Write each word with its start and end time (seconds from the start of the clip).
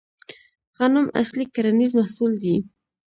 غنم 0.77 1.05
اصلي 1.21 1.45
کرنیز 1.55 1.91
محصول 1.99 2.31
دی 2.41 2.55